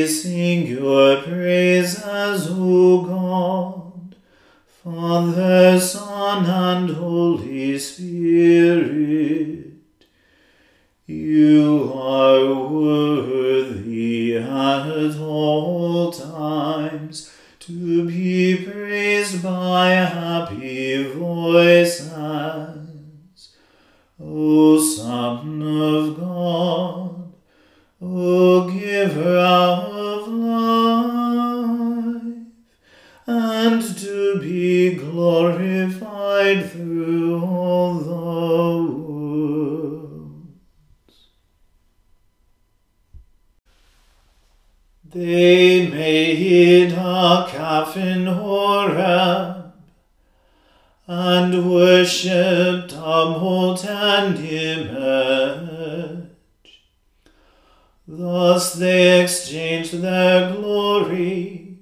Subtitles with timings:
[0.00, 4.16] We sing your praises, O God,
[4.82, 8.99] Father, Son, and Holy Spirit.
[58.12, 61.78] Thus they exchanged their glory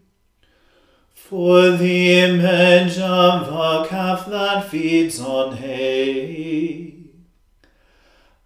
[1.15, 6.97] for the image of a calf that feeds on hay.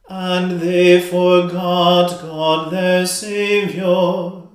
[0.08, 4.48] And they forgot God their Saviour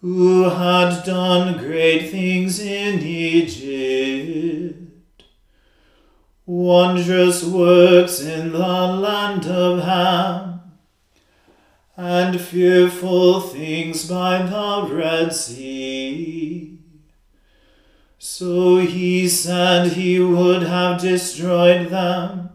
[0.00, 4.78] who had done great things in Egypt,
[6.46, 10.51] wondrous works in the land of Ham,
[12.02, 16.78] and fearful things by the Red Sea.
[18.18, 22.50] So he said he would have destroyed them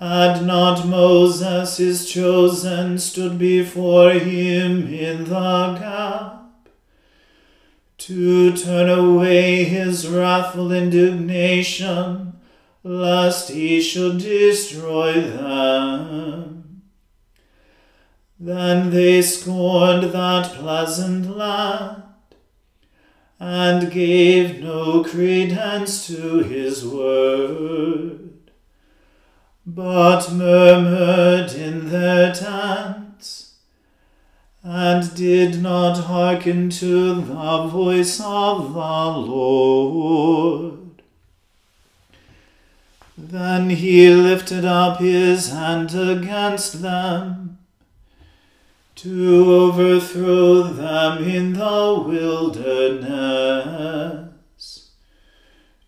[0.00, 6.68] had not Moses, his chosen, stood before him in the gap
[7.98, 12.32] to turn away his wrathful indignation,
[12.82, 16.59] lest he should destroy them.
[18.40, 22.04] Then they scorned that pleasant land
[23.38, 28.30] and gave no credence to his word
[29.66, 33.54] but murmured in their tents,
[34.62, 41.02] and did not hearken to the voice of the Lord.
[43.16, 47.49] Then he lifted up his hand against them
[49.00, 53.80] to overthrow them in the wilderness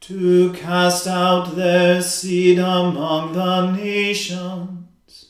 [0.01, 5.29] to cast out their seed among the nations,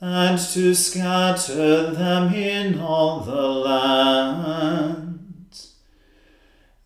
[0.00, 4.54] and to scatter them in all the lands.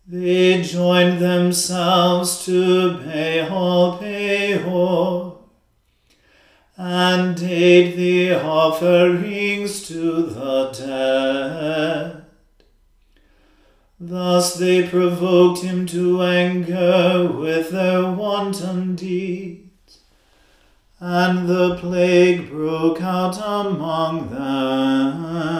[0.07, 5.28] They joined themselves to Baal Peor,
[7.11, 12.25] and ate the offerings to the dead.
[13.99, 19.99] Thus they provoked him to anger with their wanton deeds,
[20.99, 25.59] and the plague broke out among them.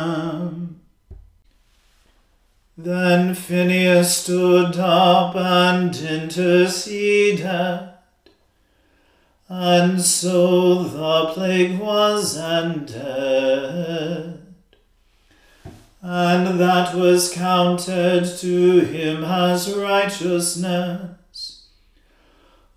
[2.77, 7.88] Then Phinehas stood up and interceded,
[9.49, 14.39] and so the plague was ended
[16.01, 21.15] and that was counted to him as righteousness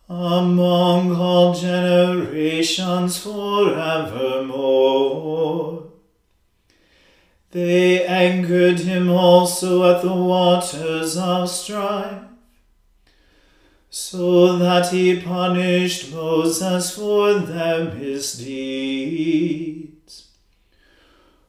[0.08, 5.84] among all generations forevermore.
[7.52, 12.24] They angered him also at the waters of strife,
[13.94, 18.72] so that he punished Moses for their misdeeds.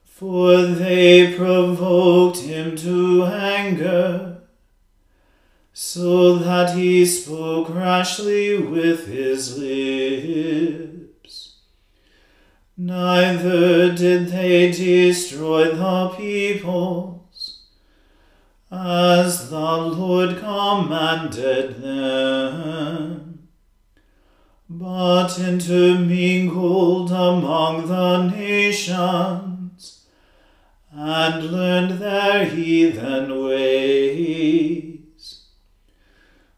[0.04, 4.42] For they provoked him to anger,
[5.72, 11.54] so that he spoke rashly with his lips.
[12.76, 17.13] Neither did they destroy the peoples,
[18.76, 23.48] as the Lord commanded them,
[24.68, 30.06] but intermingled among the nations
[30.90, 35.44] and learned their heathen ways,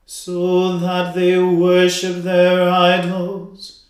[0.07, 3.85] so that they worshipped their idols,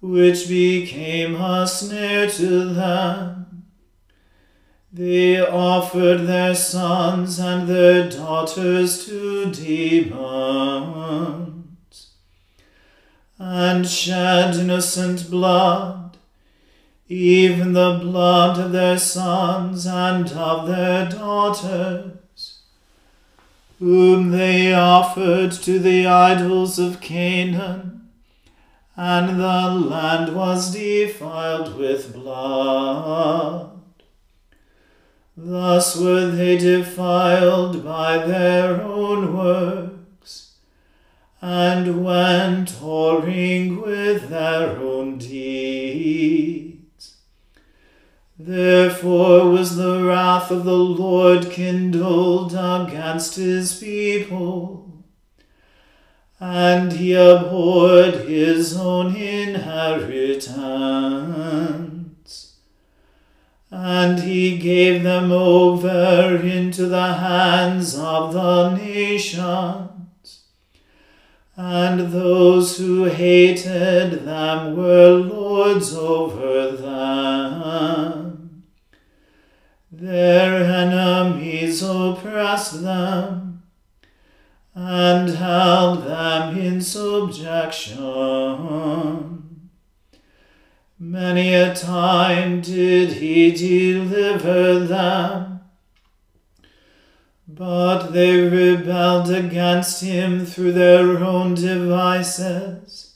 [0.00, 3.51] which became a snare to them.
[4.92, 10.08] They offered their sons and their daughters to demons,
[13.38, 16.02] and shed innocent blood
[17.12, 22.60] even the blood of their sons and of their daughters,
[23.78, 28.08] whom they offered to the idols of Canaan,
[28.96, 33.71] and the land was defiled with blood.
[35.34, 40.56] Thus were they defiled by their own works,
[41.40, 47.16] and went whoring with their own deeds.
[48.38, 55.02] Therefore was the wrath of the Lord kindled against his people,
[56.38, 61.91] and he abhorred his own inheritance.
[63.74, 70.44] And he gave them over into the hands of the nations,
[71.56, 78.64] and those who hated them were lords over them.
[79.90, 83.62] Their enemies oppressed them
[84.74, 88.02] and held them in subjection.
[91.04, 95.62] Many a time did he deliver them,
[97.48, 103.14] But they rebelled against him through their own devices,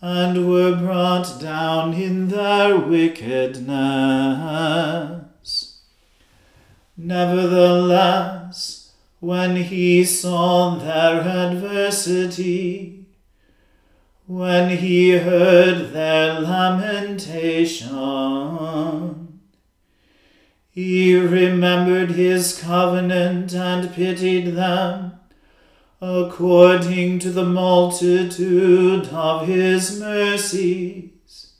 [0.00, 3.66] and were brought down in their wickedness.
[6.96, 12.93] Nevertheless, when he saw their adversity,
[14.26, 17.80] when he heard their lamentation,
[20.70, 25.12] he remembered his covenant and pitied them
[26.00, 31.52] according to the multitude of his mercies.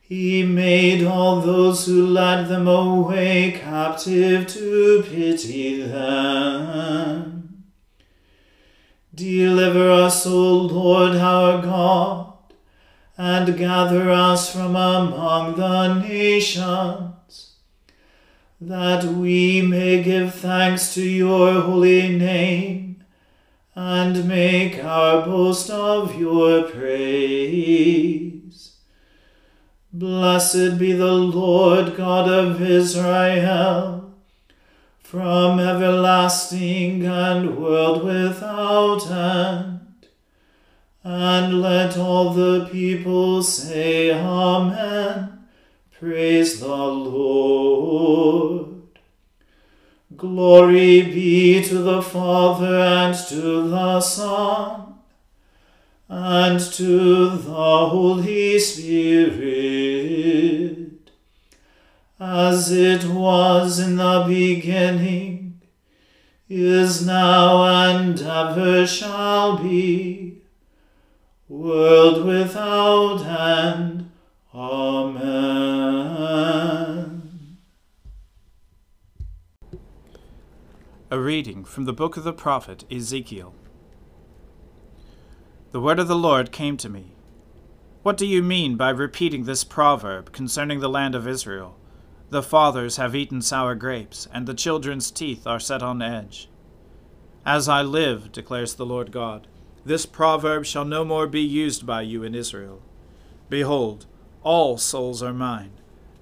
[0.00, 7.39] He made all those who led them away captive to pity them.
[9.20, 12.32] Deliver us, O Lord our God,
[13.18, 17.56] and gather us from among the nations,
[18.58, 23.04] that we may give thanks to your holy name
[23.74, 27.98] and make our boast of your praise.
[29.92, 34.09] Blessed be the Lord God of Israel,
[35.10, 40.06] from everlasting and world without end.
[41.02, 45.46] And let all the people say, Amen.
[45.98, 48.82] Praise the Lord.
[50.16, 54.94] Glory be to the Father and to the Son
[56.08, 59.40] and to the Holy Spirit,
[62.20, 65.58] as it was in the beginning,
[66.50, 70.42] is now, and ever shall be,
[71.48, 74.10] world without end.
[74.54, 75.30] Amen.
[81.10, 83.54] A reading from the book of the prophet Ezekiel.
[85.72, 87.12] The word of the Lord came to me.
[88.02, 91.79] What do you mean by repeating this proverb concerning the land of Israel?
[92.30, 96.48] The fathers have eaten sour grapes, and the children's teeth are set on edge.
[97.44, 99.48] As I live, declares the Lord God,
[99.84, 102.82] this proverb shall no more be used by you in Israel.
[103.48, 104.06] Behold,
[104.42, 105.72] all souls are mine.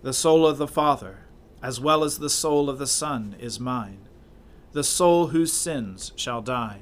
[0.03, 1.27] The soul of the Father,
[1.63, 4.09] as well as the soul of the Son, is mine.
[4.73, 6.81] The soul whose sins shall die.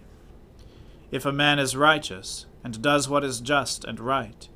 [1.10, 4.48] If a man is righteous, and does what is just and right,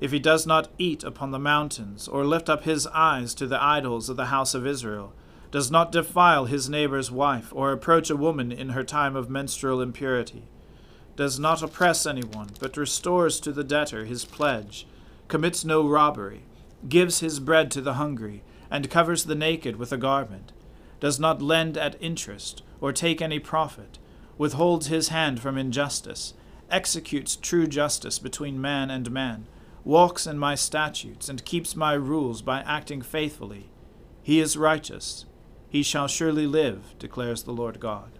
[0.00, 3.62] if he does not eat upon the mountains, or lift up his eyes to the
[3.62, 5.12] idols of the house of Israel,
[5.50, 9.80] does not defile his neighbor's wife, or approach a woman in her time of menstrual
[9.80, 10.44] impurity,
[11.16, 14.86] does not oppress anyone, but restores to the debtor his pledge,
[15.26, 16.42] commits no robbery,
[16.88, 20.52] gives his bread to the hungry, and covers the naked with a garment,
[21.00, 23.98] does not lend at interest, or take any profit,
[24.36, 26.34] withholds his hand from injustice,
[26.70, 29.46] executes true justice between man and man,
[29.84, 33.70] walks in my statutes, and keeps my rules by acting faithfully.
[34.22, 35.24] He is righteous.
[35.68, 38.18] He shall surely live, declares the Lord God.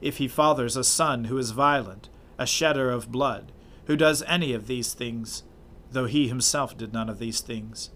[0.00, 2.08] If he fathers a son who is violent,
[2.38, 3.52] a shedder of blood,
[3.86, 5.44] who does any of these things,
[5.90, 7.90] though he himself did none of these things,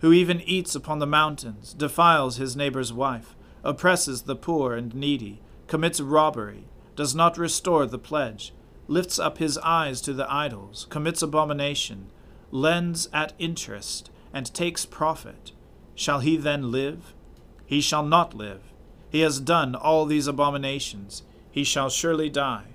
[0.00, 5.40] who even eats upon the mountains, defiles his neighbor's wife, oppresses the poor and needy,
[5.66, 6.64] commits robbery,
[6.94, 8.52] does not restore the pledge,
[8.88, 12.10] lifts up his eyes to the idols, commits abomination,
[12.50, 15.52] lends at interest, and takes profit,
[15.94, 17.14] shall he then live?
[17.64, 18.60] He shall not live.
[19.10, 21.22] He has done all these abominations.
[21.50, 22.66] He shall surely die.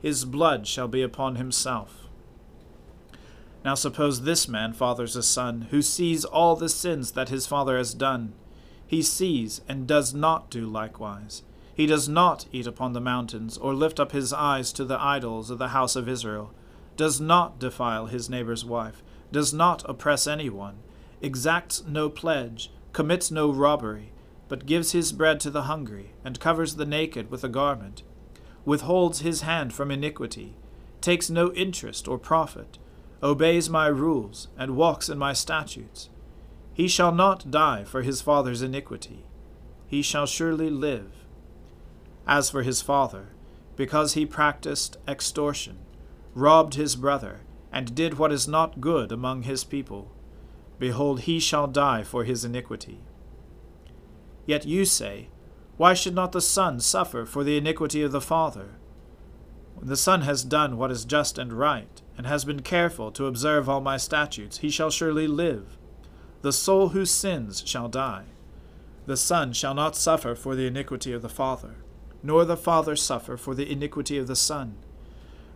[0.00, 2.08] His blood shall be upon himself.
[3.64, 7.76] Now suppose this man fathers a son, who sees all the sins that his father
[7.76, 8.32] has done.
[8.86, 11.42] He sees and does not do likewise.
[11.80, 15.48] He does not eat upon the mountains, or lift up his eyes to the idols
[15.48, 16.52] of the house of Israel,
[16.94, 20.80] does not defile his neighbor's wife, does not oppress anyone,
[21.22, 24.12] exacts no pledge, commits no robbery,
[24.46, 28.02] but gives his bread to the hungry, and covers the naked with a garment,
[28.66, 30.56] withholds his hand from iniquity,
[31.00, 32.76] takes no interest or profit,
[33.22, 36.10] obeys my rules, and walks in my statutes.
[36.74, 39.24] He shall not die for his father's iniquity.
[39.86, 41.19] He shall surely live.
[42.30, 43.30] As for his father,
[43.74, 45.78] because he practiced extortion,
[46.32, 47.40] robbed his brother,
[47.72, 50.12] and did what is not good among his people,
[50.78, 53.00] behold, he shall die for his iniquity.
[54.46, 55.28] Yet you say,
[55.76, 58.76] Why should not the son suffer for the iniquity of the father?
[59.74, 63.26] When the son has done what is just and right, and has been careful to
[63.26, 65.76] observe all my statutes, he shall surely live.
[66.42, 68.26] The soul who sins shall die.
[69.06, 71.74] The Son shall not suffer for the iniquity of the Father,
[72.22, 74.76] nor the Father suffer for the iniquity of the Son.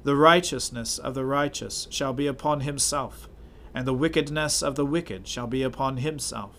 [0.03, 3.29] The righteousness of the righteous shall be upon himself,
[3.75, 6.57] and the wickedness of the wicked shall be upon himself.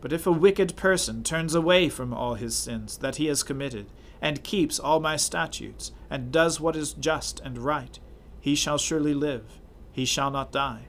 [0.00, 3.86] But if a wicked person turns away from all his sins that he has committed,
[4.20, 7.98] and keeps all my statutes, and does what is just and right,
[8.40, 9.60] he shall surely live,
[9.92, 10.86] he shall not die.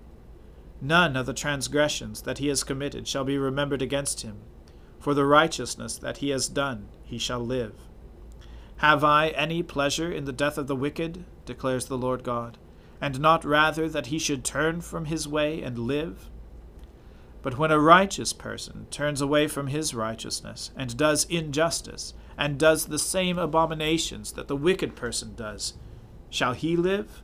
[0.82, 4.38] None of the transgressions that he has committed shall be remembered against him.
[5.00, 7.74] For the righteousness that he has done, he shall live.
[8.78, 12.58] Have I any pleasure in the death of the wicked, declares the Lord God,
[13.00, 16.30] and not rather that he should turn from his way and live?
[17.42, 22.88] But when a righteous person turns away from his righteousness, and does injustice, and does
[22.88, 25.76] the same abominations that the wicked person does,
[26.30, 27.22] shall he live?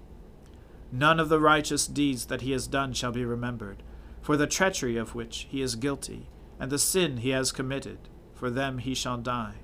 [0.92, 3.82] None of the righteous deeds that he has done shall be remembered,
[4.22, 6.28] for the treachery of which he is guilty,
[6.62, 7.98] and the sin he has committed,
[8.36, 9.56] for them he shall die.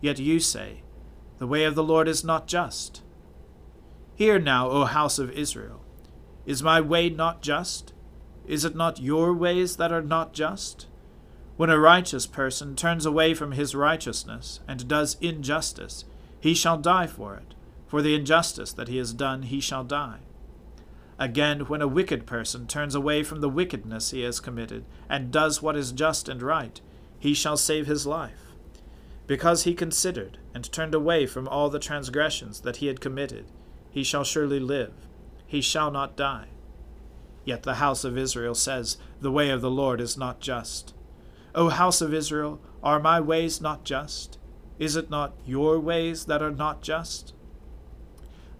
[0.00, 0.84] Yet you say,
[1.38, 3.02] The way of the Lord is not just.
[4.14, 5.84] Hear now, O house of Israel.
[6.46, 7.92] Is my way not just?
[8.46, 10.86] Is it not your ways that are not just?
[11.56, 16.04] When a righteous person turns away from his righteousness and does injustice,
[16.38, 17.54] he shall die for it.
[17.88, 20.20] For the injustice that he has done, he shall die.
[21.20, 25.60] Again, when a wicked person turns away from the wickedness he has committed, and does
[25.60, 26.80] what is just and right,
[27.18, 28.54] he shall save his life.
[29.26, 33.44] Because he considered and turned away from all the transgressions that he had committed,
[33.90, 34.94] he shall surely live,
[35.46, 36.48] he shall not die.
[37.44, 40.94] Yet the house of Israel says, The way of the Lord is not just.
[41.54, 44.38] O house of Israel, are my ways not just?
[44.78, 47.34] Is it not your ways that are not just?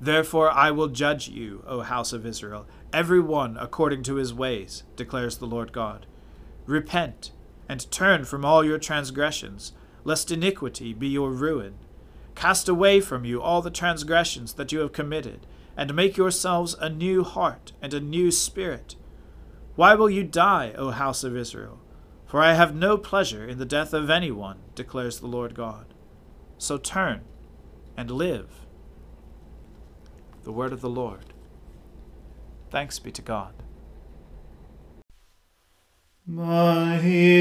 [0.00, 4.84] Therefore I will judge you, O house of Israel, every one according to his ways,
[4.96, 6.06] declares the Lord God.
[6.64, 7.32] Repent,
[7.68, 11.74] and turn from all your transgressions, lest iniquity be your ruin.
[12.34, 16.88] Cast away from you all the transgressions that you have committed, and make yourselves a
[16.88, 18.96] new heart and a new spirit.
[19.76, 21.80] Why will you die, O house of Israel?
[22.26, 25.92] For I have no pleasure in the death of any one, declares the Lord God.
[26.58, 27.22] So turn
[27.96, 28.66] and live.
[30.42, 31.34] The word of the Lord.
[32.70, 33.52] Thanks be to God.
[36.26, 36.96] My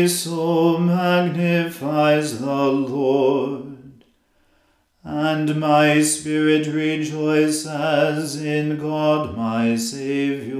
[0.08, 4.04] soul magnifies the Lord,
[5.04, 10.60] and my spirit rejoices in God my Saviour.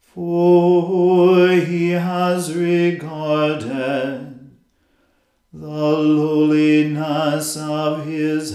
[0.00, 4.30] For he has regarded
[5.52, 8.54] the lowliness of his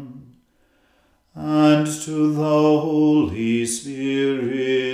[2.11, 4.91] to the Holy Spirit,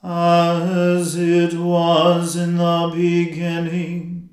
[0.00, 4.30] as it was in the beginning,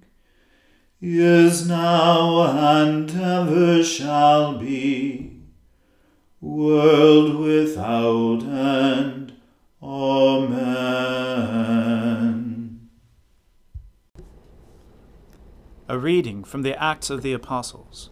[1.02, 5.42] is now, and ever shall be,
[6.40, 9.34] world without end.
[9.82, 10.70] Amen.
[15.90, 18.12] A reading from the Acts of the Apostles.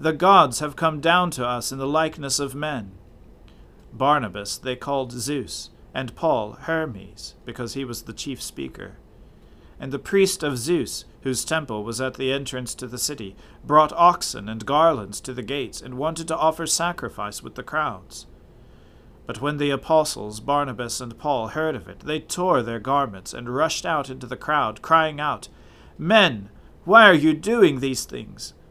[0.00, 2.92] The gods have come down to us in the likeness of men.
[3.92, 8.96] Barnabas they called Zeus, and Paul Hermes, because he was the chief speaker.
[9.78, 13.92] And the priest of Zeus, whose temple was at the entrance to the city, brought
[13.92, 18.26] oxen and garlands to the gates, and wanted to offer sacrifice with the crowds.
[19.26, 23.54] But when the apostles Barnabas and Paul heard of it, they tore their garments and
[23.54, 25.48] rushed out into the crowd, crying out,
[25.98, 26.48] Men,
[26.86, 28.54] why are you doing these things?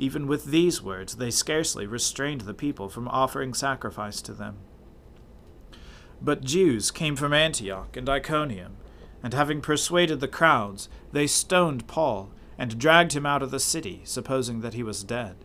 [0.00, 4.56] Even with these words they scarcely restrained the people from offering sacrifice to them.
[6.22, 8.78] But Jews came from Antioch and Iconium,
[9.22, 14.00] and having persuaded the crowds, they stoned Paul and dragged him out of the city,
[14.04, 15.36] supposing that he was dead.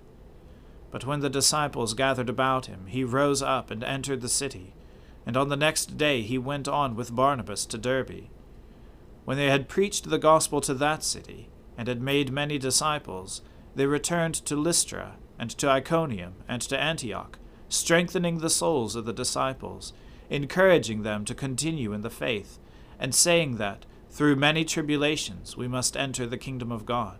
[0.89, 4.73] But when the disciples gathered about him, he rose up and entered the city,
[5.25, 8.29] and on the next day he went on with Barnabas to Derbe.
[9.25, 13.41] When they had preached the gospel to that city, and had made many disciples,
[13.75, 17.37] they returned to Lystra, and to Iconium, and to Antioch,
[17.69, 19.93] strengthening the souls of the disciples,
[20.29, 22.57] encouraging them to continue in the faith,
[22.99, 27.19] and saying that, through many tribulations we must enter the kingdom of God.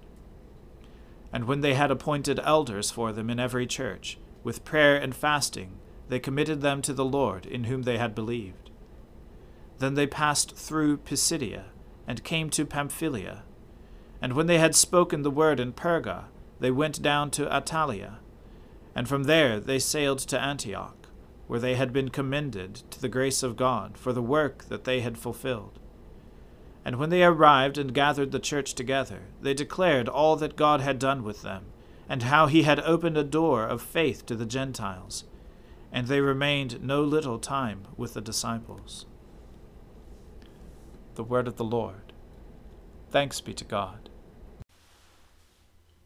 [1.34, 5.72] And when they had appointed elders for them in every church, with prayer and fasting,
[6.08, 8.70] they committed them to the Lord in whom they had believed.
[9.80, 11.66] Then they passed through Pisidia,
[12.08, 13.44] and came to Pamphylia.
[14.22, 16.26] And when they had spoken the word in Perga,
[16.66, 18.16] they went down to Attalia.
[18.96, 21.08] And from there they sailed to Antioch,
[21.46, 25.02] where they had been commended to the grace of God for the work that they
[25.02, 25.78] had fulfilled.
[26.84, 30.98] And when they arrived and gathered the church together, they declared all that God had
[30.98, 31.66] done with them,
[32.10, 35.26] and how he had opened a door of faith to the Gentiles.
[35.92, 39.06] And they remained no little time with the disciples.
[41.14, 42.12] The word of the Lord.
[43.12, 44.05] Thanks be to God.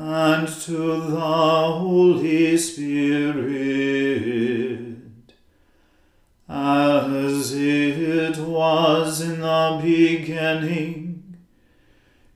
[0.00, 3.48] and to the Holy Spirit,
[6.48, 11.36] as it was in the beginning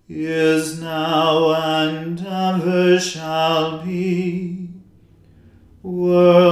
[0.08, 4.68] is now and ever shall be,
[5.84, 6.51] world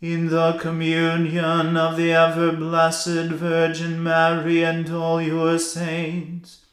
[0.00, 6.64] in the communion of the ever blessed Virgin Mary and all your saints,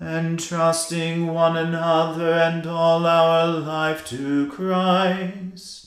[0.00, 5.84] entrusting one another and all our life to Christ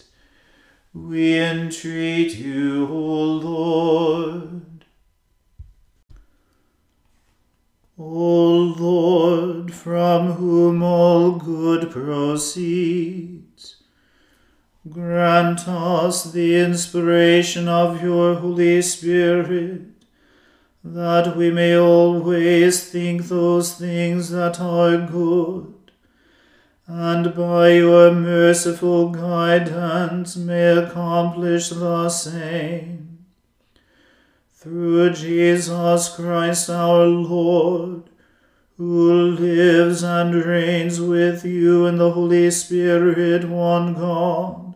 [1.06, 4.86] we entreat you, O Lord.
[8.00, 13.37] O Lord, from whom all good proceeds,
[14.90, 19.82] grant us the inspiration of your Holy Spirit,
[20.84, 25.74] that we may always think those things that are good
[26.88, 33.26] and by your merciful guidance may accomplish the same.
[34.54, 38.04] Through Jesus Christ our Lord,
[38.78, 44.67] who lives and reigns with you in the Holy Spirit, one God,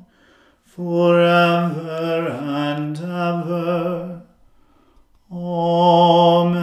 [0.75, 4.21] forever and ever.
[5.29, 6.61] Amen.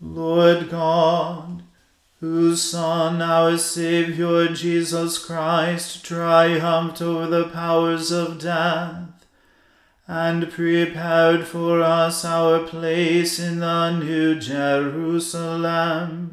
[0.00, 1.62] Lord God,
[2.18, 9.26] whose Son, our Saviour Jesus Christ, triumphed over the powers of death,
[10.08, 16.25] and prepared for us our place in the New Jerusalem.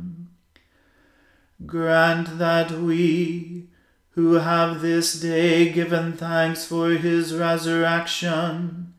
[1.66, 3.68] Grant that we,
[4.12, 8.94] who have this day given thanks for his resurrection,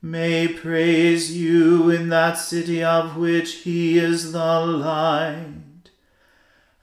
[0.00, 5.90] may praise you in that city of which he is the light,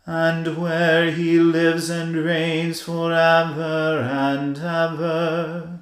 [0.06, 5.80] and where he lives and reigns for ever and ever.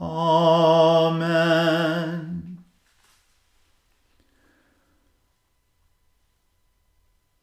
[0.00, 1.50] Amen.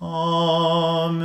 [0.00, 1.20] Amen.